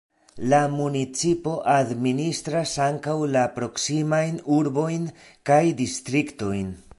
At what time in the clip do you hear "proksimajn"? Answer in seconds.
3.59-4.41